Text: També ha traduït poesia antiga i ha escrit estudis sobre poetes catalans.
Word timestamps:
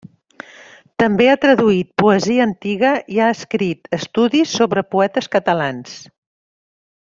També 1.01 1.27
ha 1.33 1.41
traduït 1.43 1.91
poesia 2.03 2.47
antiga 2.49 2.95
i 3.17 3.21
ha 3.25 3.29
escrit 3.35 3.93
estudis 4.01 4.57
sobre 4.61 4.85
poetes 4.97 5.31
catalans. 5.37 5.97